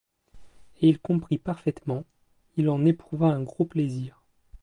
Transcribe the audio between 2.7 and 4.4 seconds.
éprouva un gros plaisir.